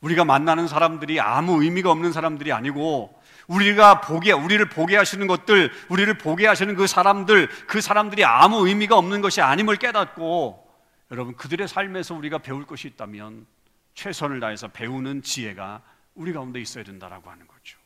[0.00, 6.18] 우리가 만나는 사람들이 아무 의미가 없는 사람들이 아니고 우리가 보게 우리를 보게 하시는 것들, 우리를
[6.18, 10.68] 보게 하시는 그 사람들, 그 사람들이 아무 의미가 없는 것이 아님을 깨닫고
[11.12, 13.46] 여러분 그들의 삶에서 우리가 배울 것이 있다면
[13.94, 15.82] 최선을 다해서 배우는 지혜가
[16.14, 17.78] 우리 가운데 있어야 된다라고 하는 거죠.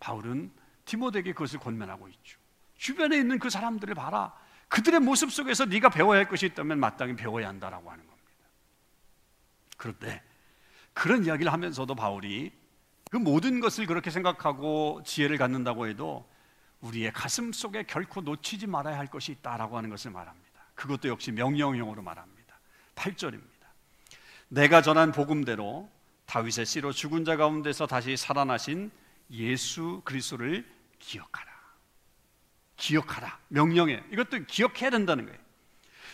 [0.00, 0.50] 바울은
[0.84, 2.39] 디모데에게 그것을 권면하고 있죠.
[2.80, 4.32] 주변에 있는 그 사람들을 봐라.
[4.68, 8.48] 그들의 모습 속에서 네가 배워야 할 것이 있다면 마땅히 배워야 한다라고 하는 겁니다.
[9.76, 10.22] 그런데
[10.94, 12.52] 그런 이야기를 하면서도 바울이
[13.10, 16.26] 그 모든 것을 그렇게 생각하고 지혜를 갖는다고 해도
[16.80, 20.48] 우리의 가슴 속에 결코 놓치지 말아야 할 것이 있다라고 하는 것을 말합니다.
[20.74, 22.58] 그것도 역시 명령형으로 말합니다.
[22.94, 23.66] 8절입니다.
[24.48, 25.90] 내가 전한 복음대로
[26.24, 28.90] 다윗의 씨로 죽은 자 가운데서 다시 살아나신
[29.32, 30.66] 예수 그리스도를
[30.98, 31.49] 기억하라.
[32.80, 33.38] 기억하라.
[33.48, 34.02] 명령해.
[34.12, 35.38] 이것도 기억해야 된다는 거예요.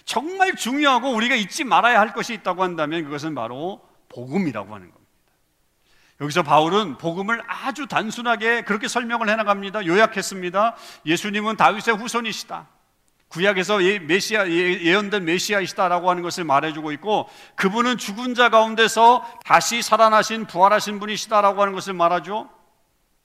[0.05, 5.07] 정말 중요하고 우리가 잊지 말아야 할 것이 있다고 한다면 그것은 바로 복음이라고 하는 겁니다.
[6.21, 9.87] 여기서 바울은 복음을 아주 단순하게 그렇게 설명을 해나갑니다.
[9.87, 10.77] 요약했습니다.
[11.07, 12.69] 예수님은 다윗의 후손이시다.
[13.29, 21.01] 구약에서 메시아 예언된 메시아이시다라고 하는 것을 말해주고 있고 그분은 죽은 자 가운데서 다시 살아나신 부활하신
[21.01, 22.49] 분이시다라고 하는 것을 말하죠.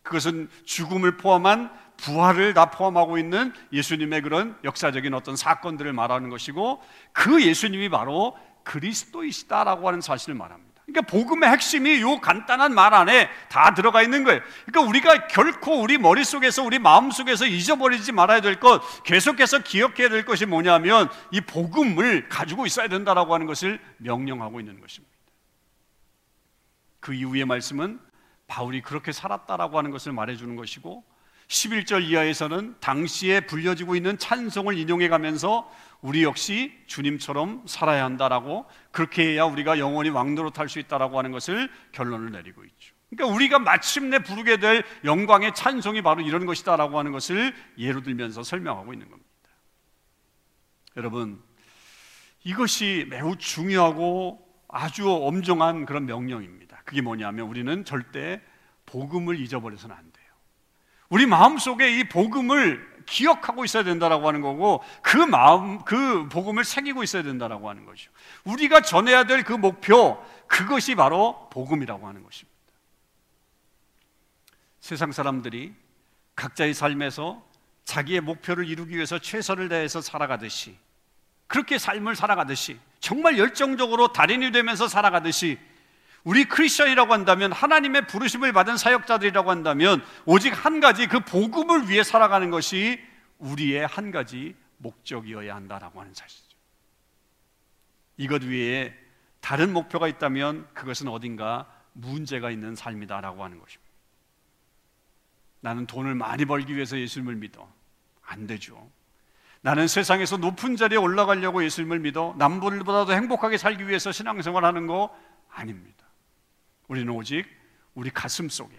[0.01, 1.71] 그것은 죽음을 포함한
[2.01, 6.81] 부활을 다 포함하고 있는 예수님의 그런 역사적인 어떤 사건들을 말하는 것이고
[7.13, 10.71] 그 예수님이 바로 그리스도이시다라고 하는 사실을 말합니다.
[10.85, 14.41] 그러니까 복음의 핵심이 이 간단한 말 안에 다 들어가 있는 거예요.
[14.65, 20.45] 그러니까 우리가 결코 우리 머릿속에서 우리 마음속에서 잊어버리지 말아야 될 것, 계속해서 기억해야 될 것이
[20.45, 25.15] 뭐냐면 이 복음을 가지고 있어야 된다라고 하는 것을 명령하고 있는 것입니다.
[26.99, 27.99] 그 이후의 말씀은
[28.47, 31.05] 바울이 그렇게 살았다라고 하는 것을 말해 주는 것이고
[31.51, 39.43] 11절 이하에서는 당시에 불려지고 있는 찬송을 인용해 가면서 우리 역시 주님처럼 살아야 한다라고 그렇게 해야
[39.43, 42.95] 우리가 영원히 왕노릇할 수 있다라고 하는 것을 결론을 내리고 있죠.
[43.09, 48.93] 그러니까 우리가 마침내 부르게 될 영광의 찬송이 바로 이런 것이다라고 하는 것을 예로 들면서 설명하고
[48.93, 49.29] 있는 겁니다.
[50.95, 51.43] 여러분,
[52.45, 56.81] 이것이 매우 중요하고 아주 엄정한 그런 명령입니다.
[56.85, 58.41] 그게 뭐냐면 우리는 절대
[58.85, 60.10] 복음을 잊어버려서는 안.
[61.11, 67.21] 우리 마음속에 이 복음을 기억하고 있어야 된다라고 하는 거고 그 마음 그 복음을 새기고 있어야
[67.21, 68.09] 된다라고 하는 거죠.
[68.45, 72.57] 우리가 전해야 될 그 목표 그것이 바로 복음이라고 하는 것입니다.
[74.79, 75.73] 세상 사람들이
[76.35, 77.45] 각자의 삶에서
[77.83, 80.77] 자기의 목표를 이루기 위해서 최선을 다해서 살아가듯이
[81.47, 85.59] 그렇게 삶을 살아가듯이 정말 열정적으로 달인이 되면서 살아가듯이
[86.23, 92.51] 우리 크리스천이라고 한다면 하나님의 부르심을 받은 사역자들이라고 한다면 오직 한 가지 그 복음을 위해 살아가는
[92.51, 92.99] 것이
[93.39, 96.57] 우리의 한 가지 목적이어야 한다라고 하는 사실이죠.
[98.17, 98.93] 이것 위에
[99.39, 103.91] 다른 목표가 있다면 그것은 어딘가 문제가 있는 삶이다라고 하는 것입니다.
[105.61, 107.67] 나는 돈을 많이 벌기 위해서 예수님을 믿어.
[108.23, 108.89] 안 되죠.
[109.61, 112.35] 나는 세상에서 높은 자리에 올라가려고 예수님을 믿어.
[112.37, 115.15] 남들보다도 행복하게 살기 위해서 신앙생활 하는 거
[115.49, 116.05] 아닙니다.
[116.91, 117.45] 우리는 오직
[117.93, 118.75] 우리 가슴 속에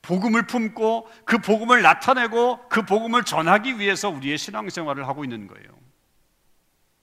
[0.00, 5.66] 복음을 품고 그 복음을 나타내고 그 복음을 전하기 위해서 우리의 신앙생활을 하고 있는 거예요.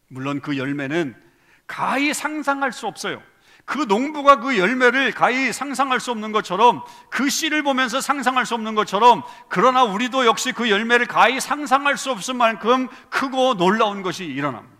[0.07, 1.21] 물론 그 열매는
[1.67, 3.21] 가히 상상할 수 없어요.
[3.65, 8.73] 그 농부가 그 열매를 가히 상상할 수 없는 것처럼 그 씨를 보면서 상상할 수 없는
[8.73, 14.77] 것처럼 그러나 우리도 역시 그 열매를 가히 상상할 수 없을 만큼 크고 놀라운 것이 일어납니다.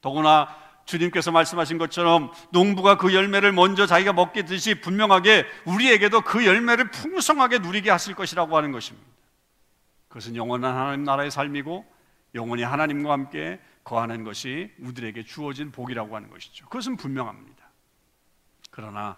[0.00, 0.59] 더구나
[0.90, 7.60] 주님께서 말씀하신 것처럼 농부가 그 열매를 먼저 자기가 먹게 듯이 분명하게 우리에게도 그 열매를 풍성하게
[7.60, 9.08] 누리게 하실 것이라고 하는 것입니다.
[10.08, 11.84] 그것은 영원한 하나님 나라의 삶이고
[12.34, 16.66] 영원히 하나님과 함께 거하는 것이 우리들에게 주어진 복이라고 하는 것이죠.
[16.66, 17.70] 그것은 분명합니다.
[18.70, 19.16] 그러나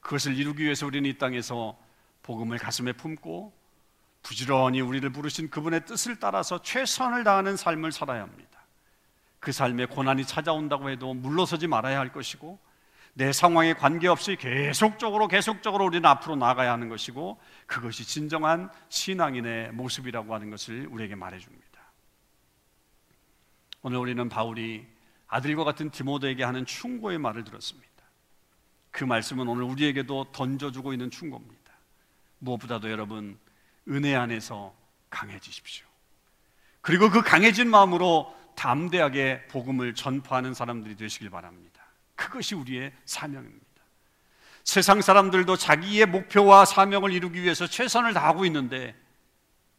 [0.00, 1.76] 그것을 이루기 위해서 우리는 이 땅에서
[2.22, 3.52] 복음을 가슴에 품고
[4.22, 8.49] 부지런히 우리를 부르신 그분의 뜻을 따라서 최선을 다하는 삶을 살아야 합니다.
[9.40, 12.58] 그 삶에 고난이 찾아온다고 해도 물러서지 말아야 할 것이고
[13.14, 20.50] 내 상황에 관계없이 계속적으로 계속적으로 우리는 앞으로 나가야 하는 것이고 그것이 진정한 신앙인의 모습이라고 하는
[20.50, 21.66] 것을 우리에게 말해 줍니다.
[23.82, 24.86] 오늘 우리는 바울이
[25.26, 27.88] 아들과 같은 디모데에게 하는 충고의 말을 들었습니다.
[28.90, 31.72] 그 말씀은 오늘 우리에게도 던져주고 있는 충고입니다.
[32.40, 33.38] 무엇보다도 여러분,
[33.88, 34.74] 은혜 안에서
[35.08, 35.86] 강해지십시오.
[36.80, 41.82] 그리고 그 강해진 마음으로 담대하게 복음을 전파하는 사람들이 되시길 바랍니다.
[42.14, 43.66] 그것이 우리의 사명입니다.
[44.64, 48.94] 세상 사람들도 자기의 목표와 사명을 이루기 위해서 최선을 다하고 있는데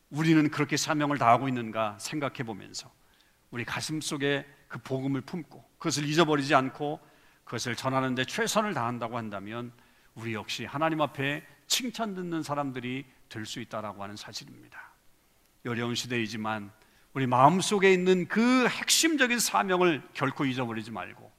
[0.09, 2.91] 우리는 그렇게 사명을 다하고 있는가 생각해 보면서
[3.51, 6.99] 우리 가슴 속에 그 복음을 품고 그것을 잊어버리지 않고
[7.43, 9.71] 그것을 전하는데 최선을 다한다고 한다면
[10.15, 14.91] 우리 역시 하나님 앞에 칭찬 듣는 사람들이 될 수 있다라고 하는 사실입니다.
[15.65, 16.71] 어려운 시대이지만
[17.13, 21.29] 우리 마음 속에 있는 그 핵심적인 사명을 결코 잊어버리지 말고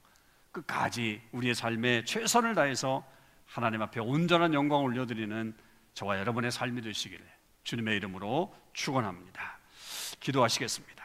[0.51, 3.03] 끝까지 우리의 삶에 최선을 다해서
[3.45, 5.55] 하나님 앞에 온전한 영광을 올려드리는
[5.95, 7.25] 저와 여러분의 삶이 되시기를
[7.63, 9.57] 주님의 이름으로 축원합니다.
[10.19, 11.03] 기도하시겠습니다.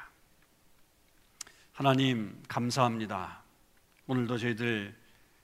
[1.72, 3.42] 하나님 감사합니다.
[4.06, 4.94] 오늘도 저희들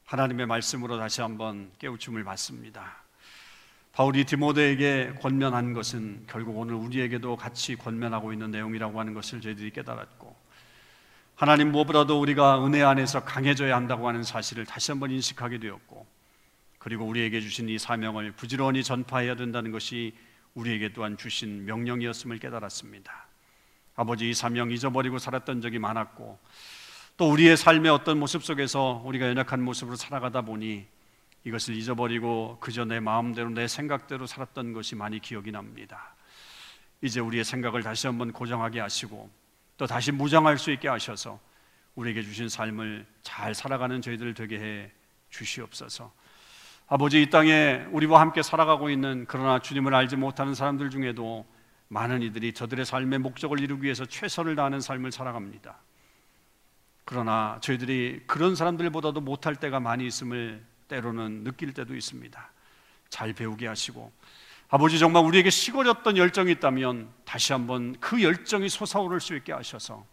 [0.05, 3.04] 하나님의 말씀으로 다시 한번 깨우침을 받습니다.
[3.95, 10.35] 바울이 디모데에게 권면한 것은 결국 오늘 우리에게도 같이 권면하고 있는 내용이라고 하는 것을 저희들이 깨달았고
[11.37, 16.07] 하나님 무엇보다도 우리가 은혜 안에서 강해져야 한다고 하는 사실을 다시 한번 인식하게 되었고
[16.79, 20.13] 그리고 우리에게 주신 이 사명을 부지런히 전파해야 된다는 것이
[20.55, 23.29] 우리에게 또한 주신 명령이었음을 깨달았습니다.
[23.95, 26.41] 아버지 이 사명 잊어버리고 살았던 적이 많았고
[27.17, 30.85] 또 우리의 삶의 어떤 모습 속에서 우리가 연약한 모습으로 살아가다 보니
[31.45, 36.15] 이것을 잊어버리고 그저 내 마음대로 내 생각대로 살았던 것이 많이 기억이 납니다.
[37.03, 39.31] 이제 우리의 생각을 다시 한번 고정하게 하시고
[39.77, 41.39] 또 다시 무장할 수 있게 하셔서
[41.95, 44.91] 우리에게 주신 삶을 잘 살아가는 저희들 되게 해
[45.31, 46.13] 주시옵소서.
[46.87, 51.47] 아버지 이 땅에 우리와 함께 살아가고 있는 그러나 주님을 알지 못하는 사람들 중에도
[51.89, 55.77] 많은 이들이 저들의 삶의 목적을 이루기 위해서 최선을 다하는 삶을 살아갑니다.
[57.05, 62.51] 그러나 저희들이 그런 사람들보다도 못할 때가 많이 있음을 때로는 느낄 때도 있습니다.
[63.09, 64.13] 잘 배우게 하시고
[64.69, 70.05] 아버지 정말 우리에게 식어졌던 열정이 있다면 다시 한번 그 열정이 솟아오를 수 있게 하셔서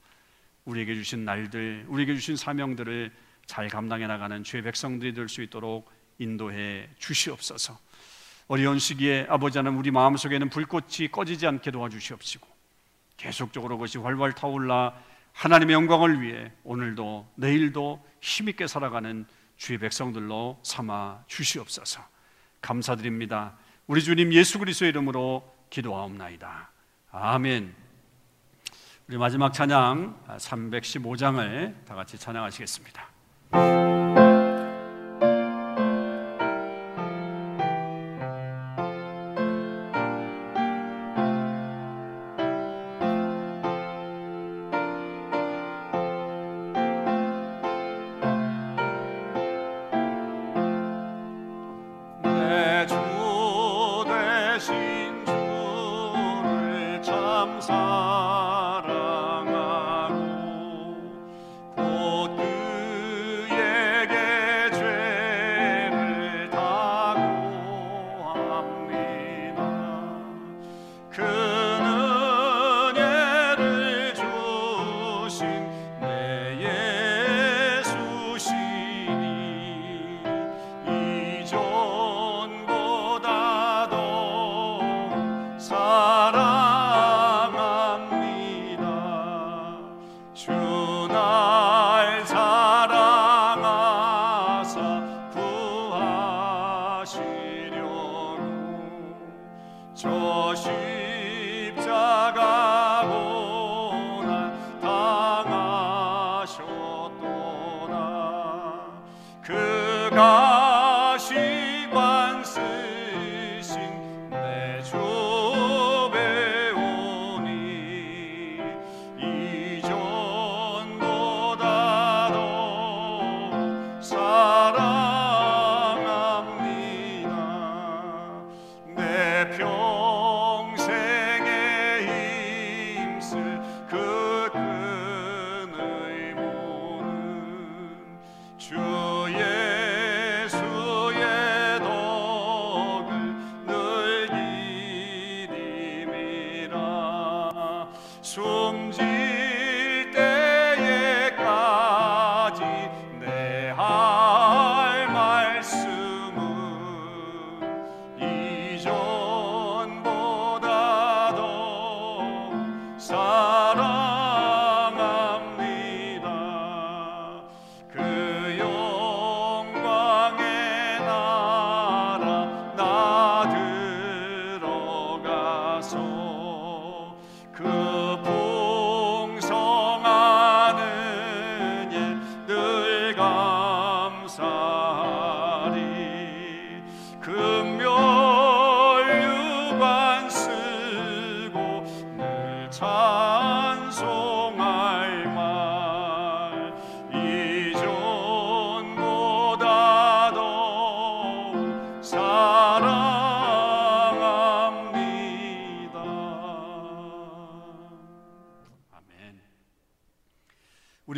[0.66, 3.12] 우리에게 주신 날들, 우리에게 주신 사명들을
[3.48, 7.80] 잘 감당해 나가는 주의 백성들이 될 수 있도록 인도해 주시옵소서.
[8.48, 12.48] 어려운 시기에 아버지 하나님 우리 마음속에는 불꽃이 꺼지지 않게 도와주시옵시고
[13.18, 14.94] 계속적으로 그것이 활활 타올라
[15.34, 19.26] 하나님의 영광을 위해 오늘도 내일도 힘있게 살아가는
[19.62, 22.02] 주의 백성들로 삼아 주시옵소서.
[22.62, 23.54] 감사드립니다.
[23.86, 26.72] 우리 주님 예수 그리스도의 이름으로 기도하옵나이다.
[27.12, 27.76] 아멘.
[29.08, 34.21] 우리 마지막 찬양 315장을 다 같이 찬양하시겠습니다.
[57.62, 58.01] songs.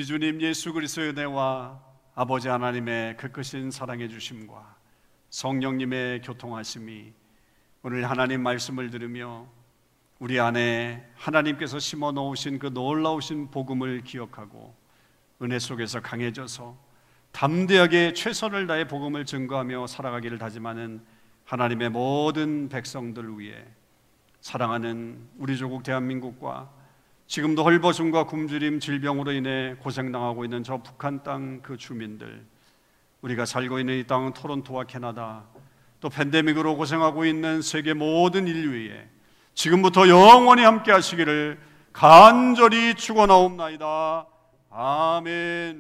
[0.04, 1.80] 우리 주님 예수 그리스도의 은혜와
[2.14, 4.76] 아버지 하나님의 그 크신 사랑해 주심과
[5.30, 7.14] 성령님의 교통하심이
[7.84, 9.48] 오늘 하나님 말씀을 들으며
[10.20, 14.76] 우리 안에 하나님께서 심어 놓으신 그 놀라우신 복음을 기억하고
[15.42, 16.78] 은혜 속에서 강해져서
[17.32, 21.02] 담대하게 최선을 다해 복음을 증거하며 살아가기를 다짐하는
[21.46, 23.64] 하나님의 모든 백성들 위해
[24.42, 26.83] 사랑하는 우리 조국 대한민국과
[27.28, 32.46] 지금도 헐벗음과 굶주림 질병으로 인해 고생당하고 있는 저 북한 땅 그 주민들
[33.22, 35.44] 우리가 살고 있는 이땅 토론토와 캐나다
[36.00, 39.08] 또 팬데믹으로 고생하고 있는 세계 모든 인류에
[39.54, 41.58] 지금부터 영원히 함께 하시기를
[41.94, 44.26] 간절히 축원하옵나이다.
[44.70, 45.72] 아멘.